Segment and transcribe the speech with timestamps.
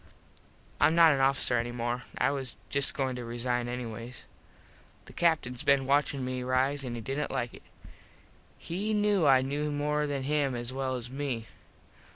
[0.83, 2.05] Im not an officer any more.
[2.17, 4.25] I was just goin to resine anyways.
[5.05, 7.61] The Captins been watchin me rise an he didnt like it.
[8.57, 11.45] He knew I knew more than him as well as me.